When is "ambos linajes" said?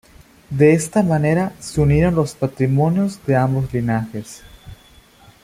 3.35-4.41